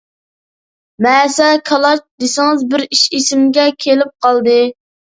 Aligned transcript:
مەسە-كالاچ 1.07 2.01
دېسىڭىز 2.25 2.67
بىر 2.75 2.89
ئىش 2.91 3.07
ئېسىمگە 3.21 3.71
كېلىپ 3.87 4.21
قالدى. 4.29 4.61